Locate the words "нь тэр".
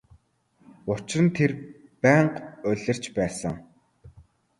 1.25-1.51